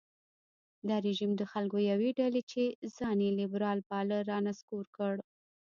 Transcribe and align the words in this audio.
دا 0.87 0.95
رژیم 1.07 1.31
د 1.37 1.41
خلکو 1.51 1.77
یوې 1.91 2.09
ډلې 2.19 2.41
چې 2.51 2.63
ځان 2.97 3.17
یې 3.25 3.31
لېبرال 3.39 3.79
باله 3.89 4.17
رانسکور 4.31 4.85
کړ. 4.97 5.15